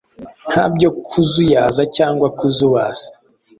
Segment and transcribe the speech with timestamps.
[0.51, 3.07] Ntabyo kuzuyaza cyangwa kuzubaza